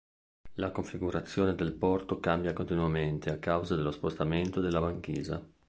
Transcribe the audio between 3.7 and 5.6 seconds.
dello spostamento della banchisa.